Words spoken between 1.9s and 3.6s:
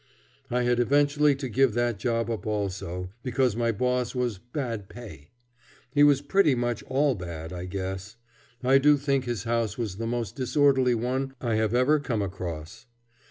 job up also, because